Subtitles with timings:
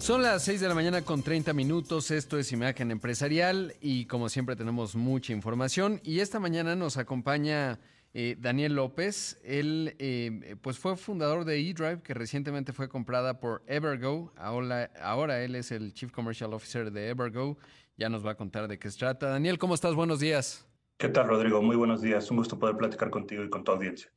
[0.00, 4.30] Son las 6 de la mañana con 30 minutos, esto es Imagen Empresarial y como
[4.30, 7.78] siempre tenemos mucha información y esta mañana nos acompaña
[8.14, 13.62] eh, Daniel López, él eh, pues fue fundador de eDrive que recientemente fue comprada por
[13.66, 17.58] Evergo, ahora, ahora él es el Chief Commercial Officer de Evergo,
[17.98, 19.28] ya nos va a contar de qué se trata.
[19.28, 19.94] Daniel, ¿cómo estás?
[19.94, 20.66] Buenos días.
[20.96, 21.60] ¿Qué tal, Rodrigo?
[21.60, 24.10] Muy buenos días, un gusto poder platicar contigo y con tu audiencia.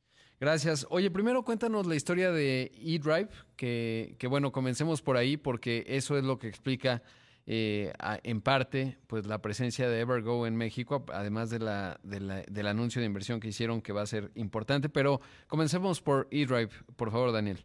[0.44, 0.86] Gracias.
[0.90, 6.18] Oye, primero cuéntanos la historia de eDrive, que, que bueno, comencemos por ahí porque eso
[6.18, 7.02] es lo que explica
[7.46, 7.94] eh,
[8.24, 13.06] en parte pues la presencia de Evergo en México, además de la, del anuncio de
[13.06, 14.90] inversión que hicieron que va a ser importante.
[14.90, 17.64] Pero comencemos por eDrive, por favor, Daniel.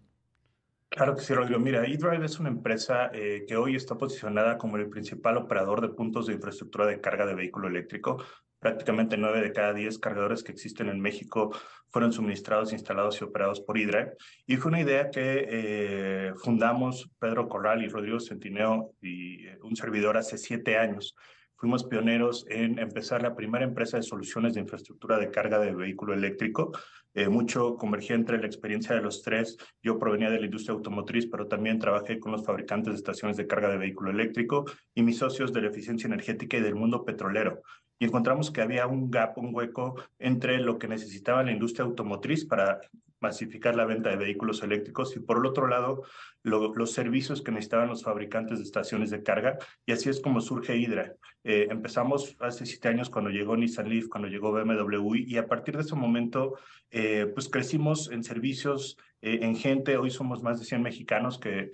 [0.87, 1.59] Claro que sí, Rodrigo.
[1.59, 5.89] Mira, eDrive es una empresa eh, que hoy está posicionada como el principal operador de
[5.89, 8.23] puntos de infraestructura de carga de vehículo eléctrico
[8.59, 11.51] prácticamente nueve de cada diez cargadores que existen en México
[11.89, 14.13] fueron suministrados, instalados y operados por Hydra.
[14.45, 19.75] Y fue una idea que eh, fundamos Pedro Corral y Rodrigo Centineo y eh, un
[19.75, 21.15] servidor hace siete años.
[21.55, 26.13] Fuimos pioneros en empezar la primera empresa de soluciones de infraestructura de carga de vehículo
[26.13, 26.71] eléctrico.
[27.13, 29.57] Eh, mucho convergía entre la experiencia de los tres.
[29.83, 33.47] Yo provenía de la industria automotriz, pero también trabajé con los fabricantes de estaciones de
[33.47, 34.63] carga de vehículo eléctrico
[34.95, 37.61] y mis socios de la eficiencia energética y del mundo petrolero
[37.99, 42.45] y encontramos que había un gap, un hueco entre lo que necesitaba la industria automotriz
[42.45, 42.79] para
[43.21, 46.03] masificar la venta de vehículos eléctricos y por el otro lado
[46.43, 49.57] los servicios que necesitaban los fabricantes de estaciones de carga.
[49.85, 51.15] Y así es como surge Hydra.
[51.43, 55.75] Eh, empezamos hace siete años cuando llegó Nissan Leaf, cuando llegó BMW y a partir
[55.75, 56.57] de ese momento
[56.91, 61.71] eh, pues crecimos en servicios, eh, en gente, hoy somos más de 100 mexicanos que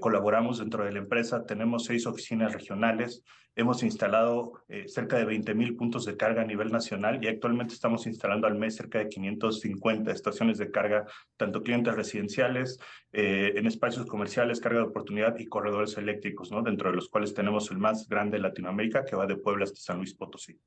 [0.00, 3.22] colaboramos dentro de la empresa, tenemos seis oficinas regionales,
[3.58, 8.06] hemos instalado cerca de 20 mil puntos de carga a nivel nacional y actualmente estamos
[8.06, 11.06] instalando al mes cerca de 550 estaciones de carga,
[11.36, 12.78] tanto clientes residenciales,
[13.12, 16.62] en espacios comerciales, carga de oportunidad y corredores eléctricos, ¿no?
[16.62, 19.80] dentro de los cuales tenemos el más grande de Latinoamérica que va de Puebla hasta
[19.80, 20.58] San Luis Potosí.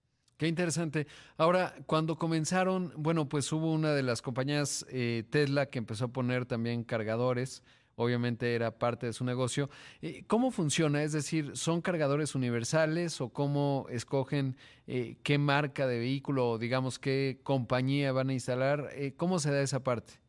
[0.42, 1.06] Qué interesante.
[1.38, 6.08] Ahora, cuando comenzaron, bueno, pues hubo una de las compañías eh, Tesla que empezó a
[6.08, 7.64] poner también cargadores.
[8.02, 9.70] Obviamente era parte de su negocio.
[10.02, 11.04] Eh, ¿Cómo funciona?
[11.04, 14.56] Es decir, ¿son cargadores universales o cómo escogen
[14.88, 18.90] eh, qué marca de vehículo o digamos qué compañía van a instalar?
[19.18, 20.22] ¿Cómo se da esa parte?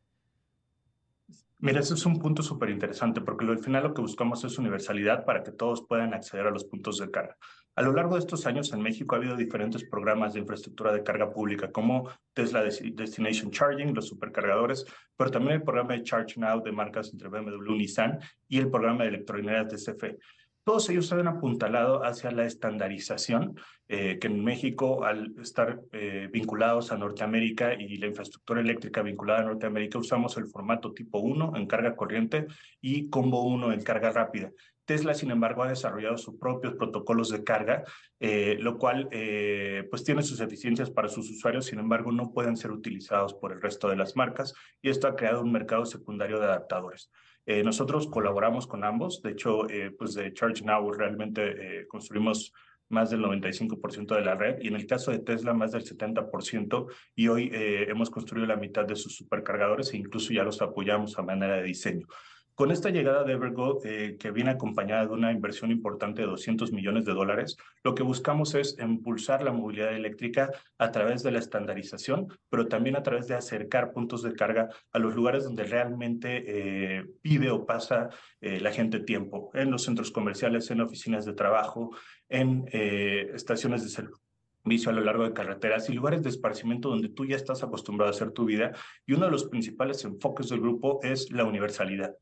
[1.62, 5.25] Mira, ese es un punto súper interesante porque al final lo que buscamos es universalidad
[5.25, 7.37] para que todos puedan acceder a los puntos de carga.
[7.75, 11.03] A lo largo de estos años en México ha habido diferentes programas de infraestructura de
[11.03, 14.84] carga pública, como Tesla Destination Charging, los supercargadores,
[15.16, 18.71] pero también el programa de Charge Now de marcas entre BMW y Nissan y el
[18.71, 20.19] programa de electrolineras de CFE.
[20.65, 26.28] Todos ellos se han apuntalado hacia la estandarización, eh, que en México, al estar eh,
[26.31, 31.56] vinculados a Norteamérica y la infraestructura eléctrica vinculada a Norteamérica, usamos el formato tipo 1
[31.56, 32.47] en carga corriente
[32.81, 34.53] y combo 1 en carga rápida.
[34.84, 37.84] Tesla, sin embargo, ha desarrollado sus propios protocolos de carga,
[38.20, 42.56] eh, lo cual eh, pues tiene sus eficiencias para sus usuarios, sin embargo, no pueden
[42.56, 46.38] ser utilizados por el resto de las marcas y esto ha creado un mercado secundario
[46.38, 47.10] de adaptadores.
[47.47, 49.66] Eh, nosotros colaboramos con ambos, de hecho,
[49.98, 52.53] pues de Charge Now realmente construimos
[52.88, 56.87] más del 95% de la red y en el caso de Tesla más del 70%
[57.16, 61.22] y hoy hemos construido la mitad de sus supercargadores e incluso ya los apoyamos a
[61.22, 62.06] manera de diseño.
[62.55, 66.71] Con esta llegada de Evergo, eh, que viene acompañada de una inversión importante de 200
[66.73, 71.39] millones de dólares, lo que buscamos es impulsar la movilidad eléctrica a través de la
[71.39, 76.45] estandarización, pero también a través de acercar puntos de carga a los lugares donde realmente
[76.47, 78.11] eh, vive o pasa
[78.43, 81.97] eh, la gente tiempo, en los centros comerciales, en oficinas de trabajo,
[82.29, 87.25] en estaciones de servicio a lo largo de carreteras y lugares de esparcimiento donde tú
[87.25, 88.73] ya estás acostumbrado a hacer tu vida.
[89.07, 92.15] Y uno de los principales enfoques del grupo es la universalidad.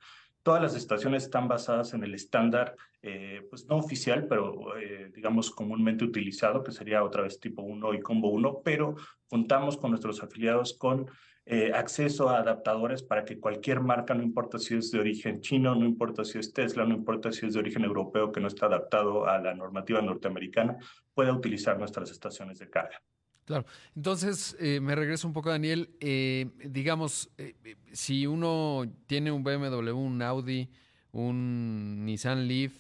[0.43, 5.51] Todas las estaciones están basadas en el estándar, eh, pues no oficial, pero eh, digamos
[5.51, 8.95] comúnmente utilizado, que sería otra vez tipo 1 y combo 1, pero
[9.29, 11.11] contamos con nuestros afiliados con
[11.47, 15.75] eh, acceso a adaptadores para que cualquier marca, no importa si es de origen chino,
[15.75, 18.67] no importa si es Tesla, no importa si es de origen europeo que no está
[18.67, 20.77] adaptado a la normativa norteamericana,
[21.13, 23.03] pueda utilizar nuestras estaciones de carga.
[23.51, 23.67] Claro.
[23.97, 25.91] Entonces, eh, me regreso un poco, Daniel.
[25.99, 27.57] Eh, digamos, eh,
[27.91, 30.69] si uno tiene un BMW, un Audi,
[31.11, 32.73] un Nissan Leaf,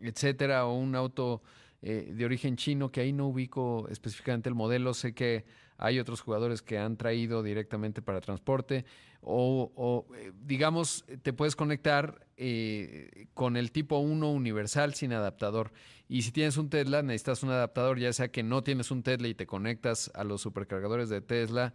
[0.00, 1.42] etcétera, o un auto
[1.82, 5.44] de origen chino, que ahí no ubico específicamente el modelo, sé que
[5.78, 8.84] hay otros jugadores que han traído directamente para transporte.
[9.22, 10.06] o,
[10.44, 12.26] digamos, te puedes conectar
[13.34, 15.72] con el tipo 1 universal sin adaptador.
[16.08, 19.28] Y si tienes un Tesla, necesitas un adaptador, ya sea que no tienes un Tesla
[19.28, 21.72] y te conectas a los supercargadores de Tesla,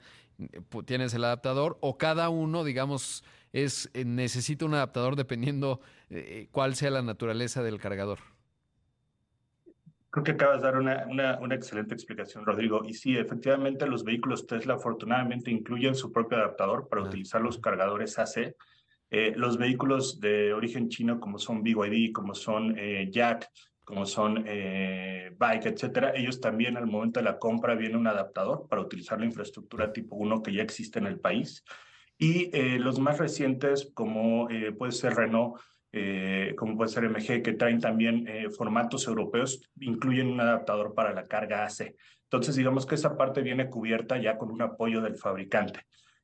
[0.86, 3.24] tienes el adaptador, o cada uno, digamos,
[3.54, 5.80] es necesita un adaptador dependiendo
[6.52, 8.20] cuál sea la naturaleza del cargador.
[10.16, 12.86] Creo que acabas de dar una, una, excelente explicación, Rodrigo.
[12.86, 18.18] Y sí, efectivamente, los vehículos Tesla afortunadamente incluyen su propio adaptador para utilizar los cargadores
[18.18, 18.56] AC.
[19.12, 23.50] Eh, los vehículos de origen chino, como son BYD, como son eh, Jack,
[23.84, 28.70] como son eh, Bike, etcétera, ellos también al momento de la compra viene un adaptador
[28.70, 31.66] para utilizar la infraestructura tipo 1 que ya existe en el país.
[32.18, 34.48] Y los más recientes, como
[34.78, 35.60] puede ser Renault,
[35.98, 41.14] eh, como puede ser MG, que traen también eh, formatos europeos, incluyen un adaptador para
[41.14, 41.96] la carga AC.
[42.24, 45.80] Entonces, digamos que esa parte viene cubierta ya con un apoyo del fabricante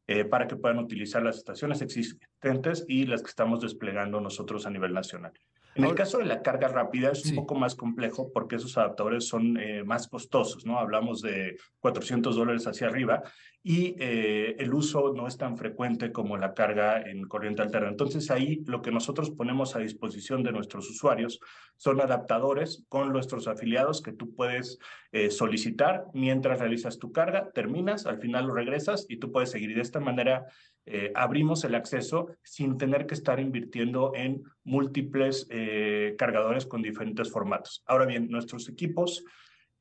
[0.08, 4.70] eh, para que puedan utilizar las estaciones existentes y las que estamos desplegando nosotros a
[4.70, 5.32] nivel nacional.
[5.76, 9.28] En el caso de la carga rápida es un poco más complejo porque esos adaptadores
[9.28, 10.78] son más costosos, ¿no?
[10.78, 13.24] Hablamos de 400 dólares hacia arriba
[13.64, 17.90] y eh, el uso no es tan frecuente como la carga en corriente alterna.
[17.90, 21.40] Entonces ahí lo que nosotros ponemos a disposición de nuestros usuarios
[21.78, 24.80] son adaptadores con nuestros afiliados que tú puedes
[25.12, 29.72] eh, solicitar mientras realizas tu carga, terminas, al final lo regresas y tú puedes seguir.
[29.72, 30.48] Y de esta manera
[30.86, 35.48] eh, abrimos el acceso sin tener que estar invirtiendo en múltiples
[36.18, 37.84] cargadores con diferentes formatos.
[37.86, 39.24] Ahora bien, nuestros equipos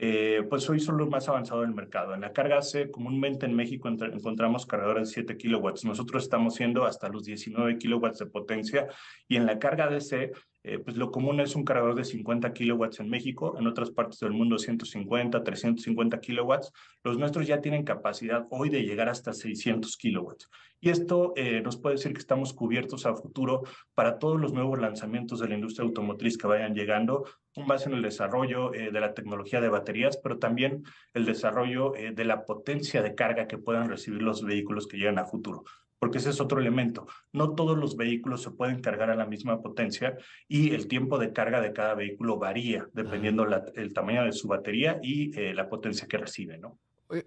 [0.02, 2.14] eh, pues hoy son los más avanzados del mercado.
[2.14, 5.84] En la carga C, comúnmente en México encontramos cargadores de 7 kilowatts.
[5.84, 8.88] Nosotros estamos siendo hasta los 19 kilowatts de potencia
[9.28, 10.32] y en la carga DC
[10.62, 14.18] eh, pues lo común es un cargador de 50 kilowatts en México, en otras partes
[14.20, 16.72] del mundo 150, 350 kilowatts.
[17.02, 20.50] Los nuestros ya tienen capacidad hoy de llegar hasta 600 kilowatts.
[20.78, 23.62] Y esto eh, nos puede decir que estamos cubiertos a futuro
[23.94, 27.24] para todos los nuevos lanzamientos de la industria automotriz que vayan llegando,
[27.54, 30.84] con base en el desarrollo eh, de la tecnología de baterías, pero también
[31.14, 35.24] el desarrollo de la potencia de carga que puedan recibir los vehículos que llegan a
[35.24, 35.64] futuro
[36.00, 37.06] porque ese es otro elemento.
[37.32, 40.16] No todos los vehículos se pueden cargar a la misma potencia
[40.48, 44.98] y el tiempo de carga de cada vehículo varía dependiendo el tamaño de su batería
[45.02, 46.78] y eh, la potencia que recibe, ¿no?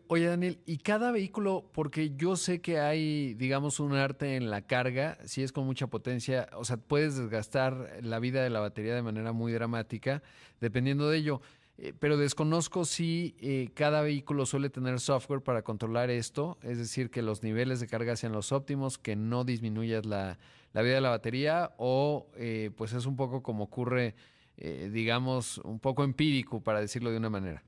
[0.08, 4.62] Oye, Daniel, ¿y cada vehículo, porque yo sé que hay, digamos, un arte en la
[4.62, 8.96] carga, si es con mucha potencia, o sea, puedes desgastar la vida de la batería
[8.96, 10.24] de manera muy dramática,
[10.62, 11.42] dependiendo de ello.
[11.78, 17.10] Eh, pero desconozco si eh, cada vehículo suele tener software para controlar esto, es decir,
[17.10, 20.38] que los niveles de carga sean los óptimos, que no disminuyas la,
[20.74, 24.16] vida de la batería, o eh, pues es un poco como ocurre,
[24.56, 27.64] digamos, un poco empírico, para decirlo de una manera.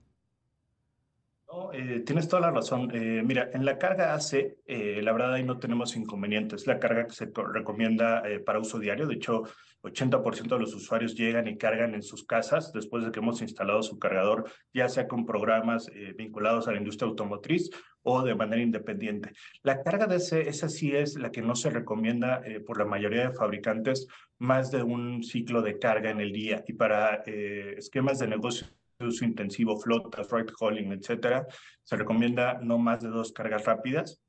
[1.56, 1.70] No,
[2.06, 2.92] tienes toda la razón.
[3.26, 6.68] mira, en la carga AC, la verdad ahí no tenemos inconvenientes.
[6.68, 9.44] La carga que se recomienda para uso diario, de hecho,
[9.86, 13.84] 80% de los usuarios llegan y cargan en sus casas después de que hemos instalado
[13.84, 17.70] su cargador, ya sea con programas eh, vinculados a la industria automotriz
[18.02, 19.32] o de manera independiente.
[19.64, 22.86] La carga de ese, esa sí es la que no se recomienda eh, por la
[22.86, 24.08] mayoría de fabricantes
[24.38, 26.64] más de un ciclo de carga en el día.
[26.68, 28.68] Y para eh, esquemas de negocio
[29.08, 31.46] uso intensivo, flota, freight hauling, etcétera,
[31.84, 34.22] se recomienda no más de dos cargas rápidas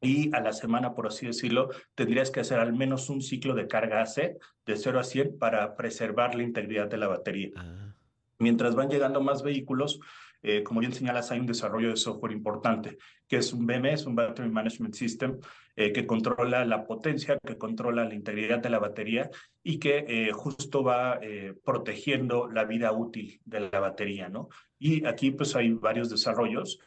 [0.00, 3.68] y a la semana, por así decirlo, tendrías que hacer al menos un ciclo de
[3.68, 7.50] carga AC de 0 a 100 para preservar la integridad de la batería.
[7.56, 7.94] Ah.
[8.38, 10.00] Mientras van llegando más vehículos,
[10.42, 12.98] eh, como bien señalas, hay un desarrollo de software importante,
[13.28, 15.38] que es un BMS, un Battery Management System,
[15.76, 19.30] eh, que controla la potencia, que controla la integridad de la batería
[19.62, 21.20] y que eh, justo va
[21.64, 24.48] protegiendo la vida útil de la batería, ¿no?
[24.78, 26.78] Y aquí pues hay varios desarrollos.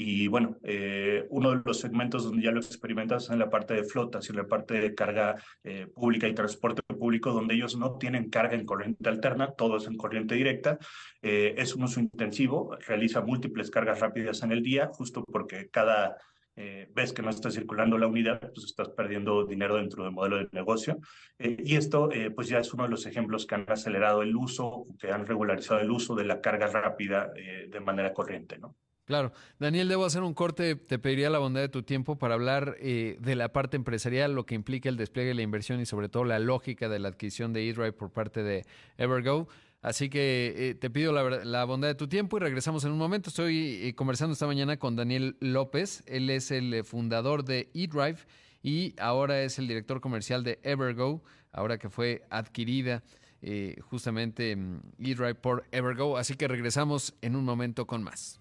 [0.00, 3.74] Y bueno, eh, uno de los segmentos donde ya lo experimentas es en la parte
[3.74, 7.76] de flotas y en la parte de carga eh, pública y transporte público, donde ellos
[7.76, 10.78] no tienen carga en corriente alterna, todo es en corriente directa.
[11.20, 16.16] Eh, es un uso intensivo, realiza múltiples cargas rápidas en el día, justo porque cada
[16.94, 20.48] vez que no está circulando la unidad, pues estás perdiendo dinero dentro del modelo de
[20.50, 20.98] negocio.
[21.38, 25.12] y esto, pues ya es uno de los ejemplos que han acelerado el uso, que
[25.12, 28.74] han regularizado el uso de la carga rápida de manera corriente, ¿no?
[29.08, 29.32] Claro.
[29.58, 30.76] Daniel, debo hacer un corte.
[30.76, 34.44] Te pediría la bondad de tu tiempo para hablar eh, de la parte empresarial, lo
[34.44, 37.54] que implica el despliegue de la inversión y sobre todo la lógica de la adquisición
[37.54, 38.66] de eDrive por parte de
[38.98, 39.48] Evergo.
[39.80, 43.30] Así que eh, te pido la, bondad de tu tiempo y regresamos en un momento.
[43.30, 46.02] Estoy eh, conversando esta mañana con Daniel López.
[46.04, 48.18] Él es el fundador de eDrive
[48.62, 53.02] y ahora es el director comercial de Evergo, ahora que fue adquirida
[53.88, 56.18] justamente mm, eDrive por Evergo.
[56.18, 58.38] Así que regresamos en un momento con más.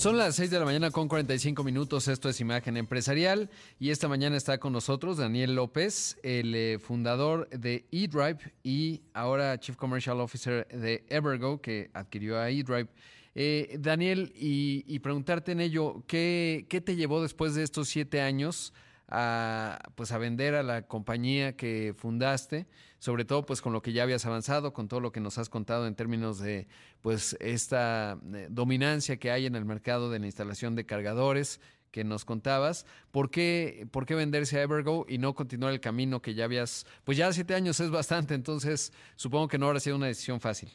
[0.00, 2.08] Son las 6 de la mañana con 45 minutos.
[2.08, 3.50] Esto es Imagen Empresarial.
[3.78, 9.60] Y esta mañana está con nosotros Daniel López, el eh, fundador de eDrive y ahora
[9.60, 12.88] Chief Commercial Officer de Evergo, que adquirió a eDrive.
[13.34, 18.72] Eh, Daniel, y, preguntarte en ello, ¿qué, ¿qué te llevó después de estos siete años?
[19.10, 22.66] A, pues a vender a la compañía que fundaste,
[22.98, 25.48] sobre todo pues con lo que ya habías avanzado, con todo lo que nos has
[25.48, 26.68] contado en términos de
[27.00, 32.04] pues esta eh, dominancia que hay en el mercado de la instalación de cargadores que
[32.04, 36.34] nos contabas, ¿por qué, ¿por qué venderse a Evergo y no continuar el camino que
[36.34, 40.06] ya habías, pues ya siete años es bastante, entonces supongo que no habrá sido una
[40.06, 40.70] decisión fácil.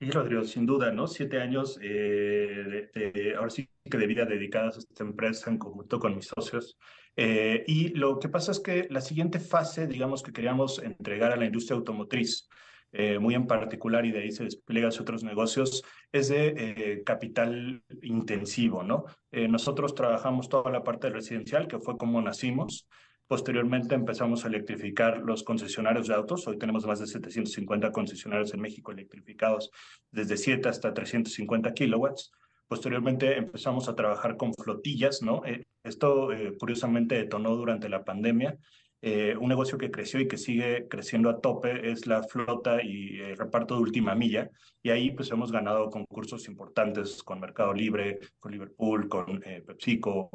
[0.00, 1.08] Y Rodrigo, sin duda, ¿no?
[1.08, 5.98] Siete años, eh, de, ahora sí que de vida dedicadas a esta empresa en conjunto
[5.98, 6.78] con mis socios.
[7.16, 11.36] Eh, y lo que pasa es que la siguiente fase, digamos, que queríamos entregar a
[11.36, 12.48] la industria automotriz,
[12.92, 17.82] eh, muy en particular, y de ahí se despliega hacia otros negocios, es de capital
[18.02, 19.04] intensivo, ¿no?
[19.30, 22.86] nosotros trabajamos toda la parte residencial, que fue como nacimos,
[23.28, 26.48] Posteriormente empezamos a electrificar los concesionarios de autos.
[26.48, 29.70] Hoy tenemos más de 750 concesionarios en México electrificados
[30.10, 32.32] desde 7 hasta 350 kilowatts.
[32.66, 35.44] Posteriormente empezamos a trabajar con flotillas, ¿no?
[35.44, 38.56] Eh, esto eh, curiosamente detonó durante la pandemia.
[39.02, 43.18] Eh, un negocio que creció y que sigue creciendo a tope es la flota y
[43.20, 44.48] el reparto de última milla.
[44.82, 50.30] Y ahí pues hemos ganado concursos importantes con Mercado Libre, con Liverpool, con PepsiCo,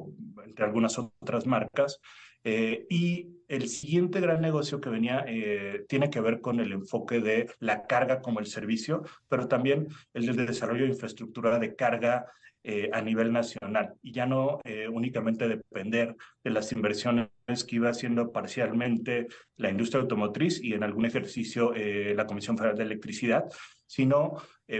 [0.45, 1.99] entre algunas otras marcas.
[2.43, 7.19] Eh, y el siguiente gran negocio que venía eh, tiene que ver con el enfoque
[7.19, 12.25] de la carga como el servicio, pero también el del desarrollo de infraestructura de carga
[12.63, 13.93] eh, a nivel nacional.
[14.01, 14.59] Y ya no
[14.91, 17.29] únicamente depender de las inversiones
[17.67, 22.83] que iba haciendo parcialmente la industria automotriz y en algún ejercicio la Comisión Federal de
[22.83, 23.45] Electricidad,
[23.93, 24.37] sino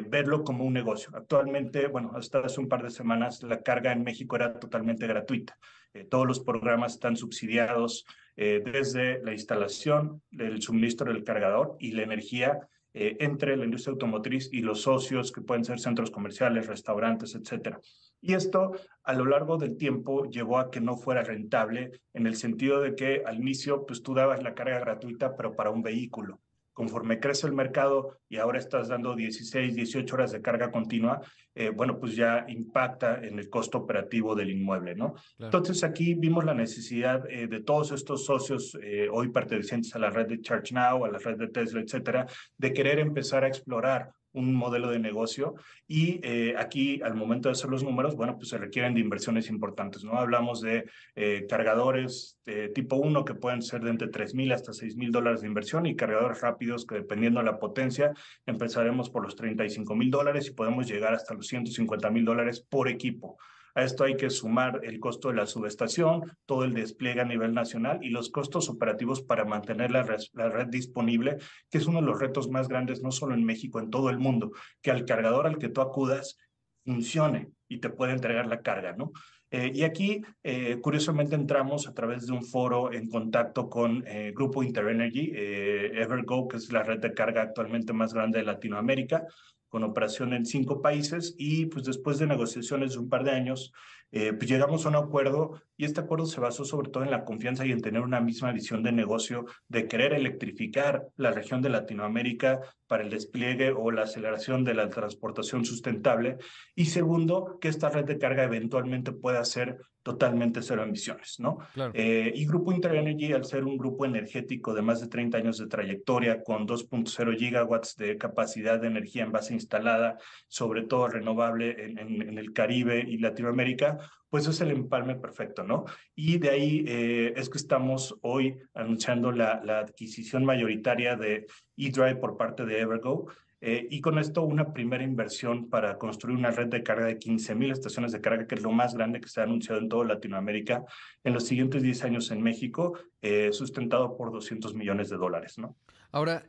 [0.10, 1.12] verlo como un negocio.
[1.14, 5.58] Actualmente, bueno, hasta hace un par de semanas la carga en México era totalmente gratuita.
[5.94, 8.06] Eh, todos los programas están subsidiados
[8.36, 13.92] eh, desde la instalación, el suministro del cargador y la energía eh, entre la industria
[13.92, 17.80] automotriz y los socios, que pueden ser centros comerciales, restaurantes, etcétera.
[18.22, 18.72] Y esto
[19.04, 22.96] a lo largo del tiempo llevó a que no fuera rentable en el sentido de
[22.96, 26.43] que al inicio pues tú dabas la carga gratuita pero para un vehículo
[26.74, 31.22] conforme crece el mercado y ahora estás dando 16, 18 horas de carga continua,
[31.56, 35.14] eh, bueno, pues ya impacta en el costo operativo del inmueble, ¿no?
[35.40, 40.10] Entonces aquí vimos la necesidad eh, de todos estos socios eh, hoy pertenecientes a la
[40.10, 42.26] red de ChargeNow, a la red de Tesla, etcétera,
[42.58, 45.56] de querer empezar a explorar un modelo de negocio
[45.88, 49.50] y eh, aquí al momento de hacer los números, bueno, pues se requieren de inversiones
[49.50, 50.14] importantes, ¿no?
[50.14, 50.86] Hablamos de
[51.16, 55.12] eh, cargadores de tipo 1 que pueden ser de entre 3 mil hasta 6 mil
[55.12, 58.14] dólares de inversión y cargadores rápidos que dependiendo de la potencia
[58.46, 62.88] empezaremos por los 35 mil dólares y podemos llegar hasta los 150 mil dólares por
[62.88, 63.38] equipo.
[63.76, 67.54] A esto hay que sumar el costo de la subestación, todo el despliegue a nivel
[67.54, 71.38] nacional y los costos operativos para mantener la red, disponible,
[71.70, 74.20] que es uno de los retos más grandes, no solo en México, en todo el
[74.20, 74.52] mundo,
[74.82, 76.38] que al cargador al que tú acudas
[76.86, 79.12] funcione y te puede entregar la carga, ¿no?
[79.54, 84.34] Eh, y aquí, eh, curiosamente, entramos a través de un foro en contacto con eh,
[84.36, 89.28] Grupo Interenergy, Evergo, que es la red de carga actualmente más grande de Latinoamérica,
[89.74, 93.74] con operación en cinco países y pues después de negociaciones de un par de años,
[94.12, 97.26] eh, pues llegamos a un acuerdo y este acuerdo se basó sobre todo en la
[97.26, 101.70] confianza y en tener una misma visión de negocio, de querer electrificar la región de
[101.70, 106.38] Latinoamérica para el despliegue o la aceleración de la transportación sustentable.
[106.76, 111.60] Y segundo, que esta red de carga eventualmente pueda ser totalmente cero emisiones, ¿no?
[111.94, 115.68] Eh, y Grupo Interenergy, al ser un grupo energético de más de 30 años de
[115.68, 120.18] trayectoria, con 2.0 gigawatts de capacidad de energía en base instalada,
[120.48, 123.98] sobre todo renovable en, en el Caribe y Latinoamérica,
[124.34, 125.86] pues es el empalme perfecto, ¿no?
[126.16, 131.46] Y de ahí eh, es que estamos hoy anunciando la, la adquisición mayoritaria de
[131.78, 133.28] eDrive por parte de Evergo.
[133.66, 137.72] Eh, y con esto una primera inversión para construir una red de carga de 15.000
[137.72, 140.84] estaciones de carga, que es lo más grande que se ha anunciado en toda Latinoamérica
[141.24, 145.78] en los siguientes 10 años en México, eh, sustentado por 200 millones de dólares, ¿no?
[146.12, 146.46] Ahora,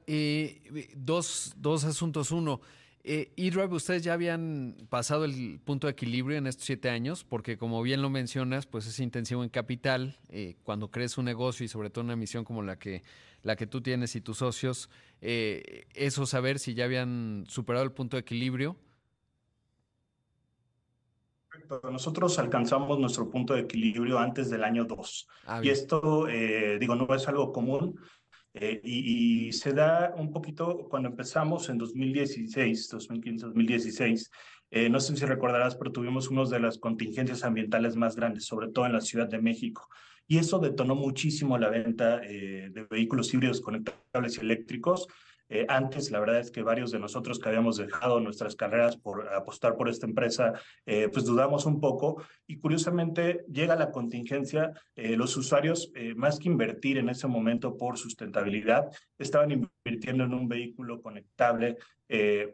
[0.96, 2.32] dos, dos asuntos.
[2.32, 2.60] Uno,
[3.06, 7.58] eh, eDrive, ustedes ya habían pasado el punto de equilibrio en estos siete años, porque
[7.58, 10.18] como bien lo mencionas, pues es intensivo en capital.
[10.30, 13.02] Eh, cuando crees un negocio y sobre todo una misión como la que,
[13.42, 14.88] la que tú tienes y tus socios,
[15.20, 18.74] eh, eso saber si ya habían superado el punto de equilibrio.
[21.82, 25.28] Nosotros alcanzamos nuestro punto de equilibrio antes del año 2.
[25.46, 26.26] Ah, y esto,
[26.80, 28.00] digo, no es algo común
[28.54, 34.30] Eh, y, se da un poquito cuando empezamos en 2016, 2015, 2016.
[34.90, 38.86] no sé si recordarás, pero tuvimos una de las contingencias ambientales más grandes, sobre todo
[38.86, 39.88] en la Ciudad de México.
[40.26, 45.06] Y eso detonó muchísimo la venta eh, de vehículos híbridos conectables y eléctricos.
[45.54, 49.32] Eh, antes, la verdad es que varios de nosotros que habíamos dejado nuestras carreras por
[49.32, 50.52] apostar por esta empresa,
[50.84, 56.48] eh, pues dudamos un poco y curiosamente llega la contingencia, eh, los usuarios, más que
[56.48, 61.76] invertir en ese momento por sustentabilidad, estaban invirtiendo en un vehículo conectable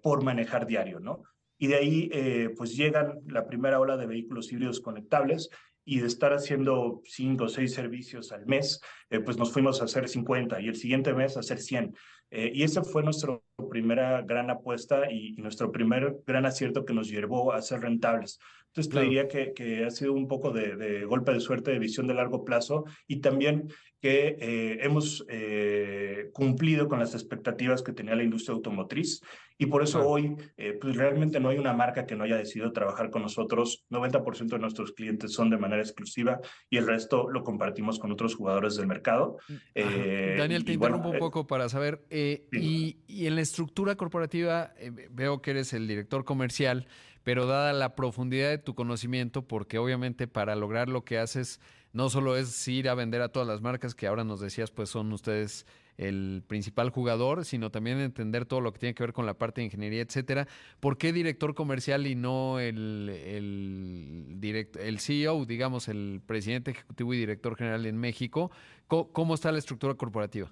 [0.03, 1.23] por manejar diario, ¿no?
[1.59, 5.51] Y de ahí, pues llegan la primera ola de vehículos híbridos conectables
[5.85, 8.81] y de estar haciendo cinco o seis servicios al mes,
[9.25, 11.95] pues nos fuimos a hacer 50 y el siguiente mes a hacer 100.
[12.31, 17.09] Eh, y esa fue nuestra primera gran apuesta y, nuestro primer gran acierto que nos
[17.09, 18.39] llevó a ser rentables.
[18.69, 21.79] Entonces, te diría que, que, ha sido un poco de, de, golpe de suerte, de
[21.79, 23.69] visión de largo plazo y también
[24.01, 29.21] que eh, hemos eh, cumplido con las expectativas que tenía la industria automotriz
[29.59, 32.73] y por eso hoy eh, pues realmente no hay una marca que no haya decidido
[32.73, 33.85] trabajar con nosotros.
[33.91, 36.41] 90% de nuestros clientes son de manera exclusiva
[36.71, 39.37] y el resto lo compartimos con otros jugadores del mercado.
[39.49, 44.73] Mm, Daniel, te interrumpo un poco para saber, y, y, en la estructura corporativa
[45.11, 46.87] veo que eres el director comercial,
[47.25, 51.61] pero dada la profundidad de tu conocimiento, porque obviamente para lograr lo que haces
[51.93, 54.89] no solo es ir a vender a todas las marcas que ahora nos decías, pues
[54.89, 55.67] son ustedes
[55.97, 59.61] el principal jugador, sino también entender todo lo que tiene que ver con la parte
[59.61, 60.49] de ingeniería, etcétera.
[60.79, 67.19] ¿Por qué director comercial y no el, el, el CEO, digamos, el presidente ejecutivo y
[67.19, 68.51] director general en México?
[68.87, 70.51] ¿Cómo, está la estructura corporativa?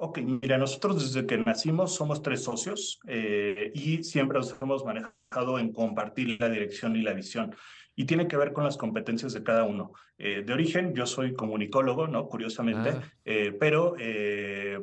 [0.00, 5.58] Ok, mira, nosotros desde que nacimos somos tres socios eh, y siempre nos hemos manejado
[5.58, 7.52] en compartir la dirección y la visión
[7.96, 9.90] y tiene que ver con las competencias de cada uno.
[10.16, 12.28] Eh, de origen, yo soy comunicólogo, ¿no?
[12.28, 13.02] Curiosamente, ah.
[13.24, 13.96] eh, pero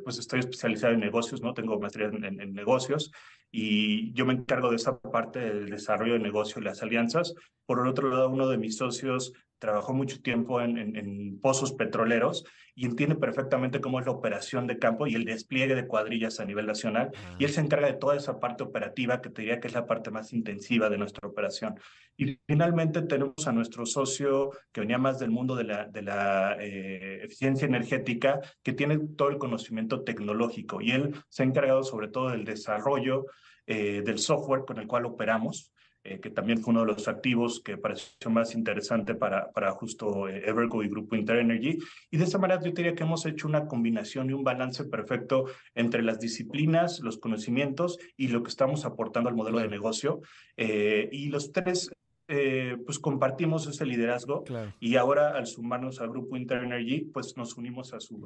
[0.03, 1.53] pues estoy especializado en negocios, ¿no?
[1.53, 3.09] Tengo maestría en, negocios
[3.49, 7.33] y yo me encargo de esa parte del desarrollo de negocio y las alianzas.
[7.65, 12.45] Por el otro lado, uno de mis socios trabajó mucho tiempo en, en, pozos petroleros
[12.75, 16.45] y entiende perfectamente cómo es la operación de campo y el despliegue de cuadrillas a
[16.45, 17.11] nivel nacional.
[17.39, 19.85] Y él se encarga de toda esa parte operativa que te diría que es la
[19.85, 21.79] parte más intensiva de nuestra operación.
[22.17, 26.57] Y finalmente tenemos a nuestro socio que venía más del mundo de la, de la
[26.59, 32.07] eh, eficiencia energética, que tiene todo el conocimiento tecnológico y él se ha encargado sobre
[32.07, 33.25] todo del desarrollo
[33.67, 35.71] eh, del software con el cual operamos
[36.07, 40.29] eh, que también fue uno de los activos que pareció más interesante para, para justo
[40.29, 41.79] eh, Evergo y Grupo Interenergy.
[42.11, 45.45] Y de esa manera yo diría que hemos hecho una combinación y un balance perfecto
[45.73, 50.21] entre las disciplinas, los conocimientos y lo que estamos aportando al modelo de negocio.
[50.57, 51.89] Eh, y los tres
[52.27, 54.43] eh, pues compartimos ese liderazgo
[54.79, 58.19] y ahora al sumarnos al grupo Interenergy, pues nos unimos a su,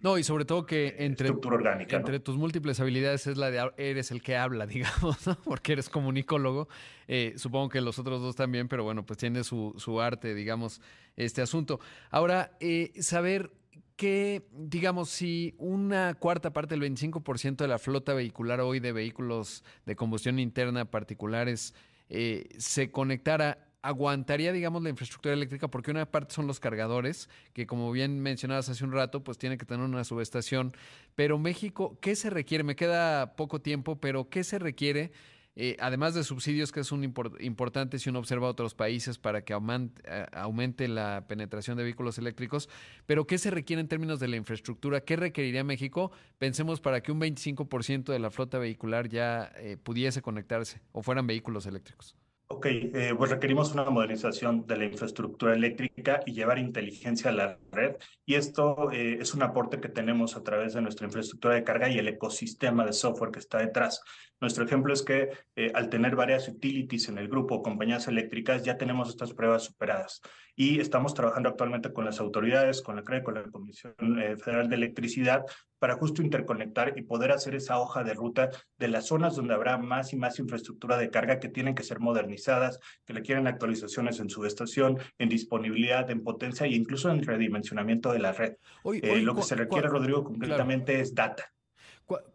[0.00, 3.72] No, y sobre todo que entre, estructura orgánica, entre tus múltiples habilidades es la de
[3.76, 6.68] eres el que habla, digamos, porque eres comunicólogo.
[7.08, 10.80] Eh, supongo que los otros dos también, pero bueno, pues tiene su, su arte, digamos,
[11.16, 11.80] este asunto.
[12.10, 13.50] Ahora, eh, saber
[13.96, 19.64] que, digamos, si una cuarta parte del 25% de la flota vehicular hoy de vehículos
[19.86, 21.74] de combustión interna particulares
[22.14, 27.66] eh, se conectara aguantaría, digamos, la infraestructura eléctrica, porque una parte son los cargadores, que
[27.66, 30.72] como bien mencionabas hace un rato, pues tiene que tener una subestación.
[31.16, 32.64] Pero México, ¿qué se requiere?
[32.64, 35.10] Me queda poco tiempo, pero ¿qué se requiere?
[35.54, 39.52] Eh, además de subsidios, que es un importante si uno observa otros países para que
[39.52, 42.70] aumente, aumente, la penetración de vehículos eléctricos,
[43.06, 45.02] pero ¿qué se requiere en términos de la infraestructura?
[45.02, 46.10] ¿Qué requeriría México?
[46.38, 51.26] Pensemos para que un 25% de la flota vehicular ya eh, pudiese conectarse o fueran
[51.26, 52.16] vehículos eléctricos.
[52.54, 57.58] Ok, eh, pues requerimos una modernización de la infraestructura eléctrica y llevar inteligencia a la
[57.70, 57.96] red.
[58.26, 61.88] Y esto eh, es un aporte que tenemos a través de nuestra infraestructura de carga
[61.88, 64.02] y el ecosistema de software que está detrás.
[64.42, 68.76] Nuestro ejemplo es que eh, al tener varias utilities en el grupo, compañías eléctricas, ya
[68.76, 70.20] tenemos estas pruebas superadas.
[70.56, 74.74] Y estamos trabajando actualmente con las autoridades, con la CRE, con la Comisión Federal de
[74.74, 75.44] Electricidad,
[75.78, 79.78] para justo interconectar y poder hacer esa hoja de ruta de las zonas donde habrá
[79.78, 84.28] más y más infraestructura de carga que tienen que ser modernizadas, que requieren actualizaciones en
[84.28, 88.56] su estación, en disponibilidad, en potencia e incluso en redimensionamiento de la red.
[88.92, 91.52] Eh, lo que se requiere, Rodrigo, concretamente es data.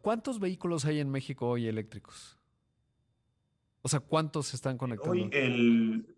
[0.02, 2.38] ¿Cuántos vehículos hay en México hoy eléctricos?
[3.82, 5.16] O sea, ¿cuántos están conectados?
[5.16, 6.18] Hoy el,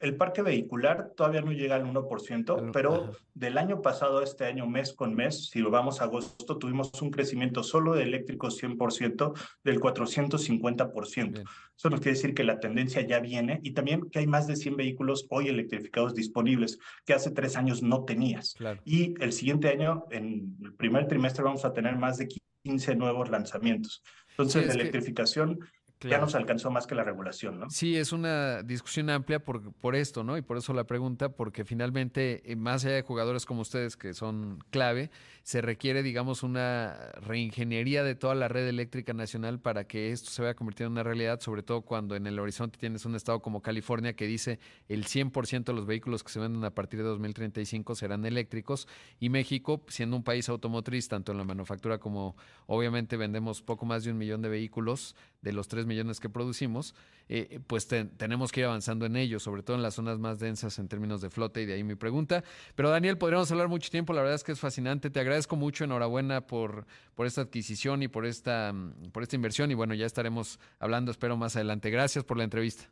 [0.00, 4.66] el parque vehicular todavía no llega al 1%, pero del año pasado a este año,
[4.66, 9.32] mes con mes, si lo vamos a agosto, tuvimos un crecimiento solo de eléctricos 100%
[9.64, 11.44] del 450%.
[11.76, 14.54] Eso nos quiere decir que la tendencia ya viene y también que hay más de
[14.54, 18.54] 100 vehículos hoy electrificados disponibles que hace tres años no tenías.
[18.84, 22.28] Y el siguiente año, en el primer trimestre, vamos a tener más de
[22.62, 24.02] 15 nuevos lanzamientos.
[24.30, 25.58] Entonces, la electrificación
[26.00, 27.70] ya nos alcanzó más que la regulación, ¿no?
[27.70, 30.36] Sí, es una discusión amplia por, por esto, ¿no?
[30.36, 34.14] Y por eso la pregunta, porque finalmente, eh, más allá de jugadores como ustedes que
[34.14, 35.10] son clave,
[35.48, 40.42] se requiere, digamos, una reingeniería de toda la red eléctrica nacional para que esto se
[40.42, 43.62] vaya convirtiendo en una realidad, sobre todo cuando en el horizonte tienes un estado como
[43.62, 44.58] California que dice
[44.90, 48.88] el 100% de los vehículos que se venden a partir de 2035 serán eléctricos
[49.20, 54.04] y México, siendo un país automotriz, tanto en la manufactura como obviamente vendemos poco más
[54.04, 56.94] de un millón de vehículos de los 3 millones que producimos,
[57.30, 60.78] eh, pues tenemos que ir avanzando en ello, sobre todo en las zonas más densas
[60.78, 62.44] en términos de flota y de ahí mi pregunta.
[62.74, 65.84] Pero Daniel, podríamos hablar mucho tiempo, la verdad es que es fascinante, te agradezco mucho,
[65.84, 70.06] enhorabuena por, por esta adquisición y por esta, mm, por esta inversión y bueno, ya
[70.06, 71.90] estaremos hablando, espero más adelante.
[71.90, 72.90] Gracias por la entrevista.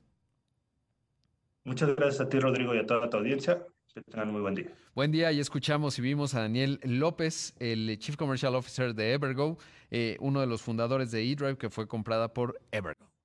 [1.65, 3.67] Muchas gracias a ti, Rodrigo, y a toda tu audiencia.
[3.93, 4.71] Que tengan muy buen día.
[4.95, 9.59] Buen día y escuchamos y vimos a Daniel López, el Chief Commercial Officer de Evergo,
[9.91, 13.16] eh, uno de los fundadores de eDrive que fue comprada por Evergo.